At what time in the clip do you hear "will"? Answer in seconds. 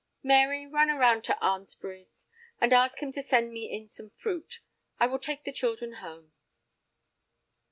5.05-5.19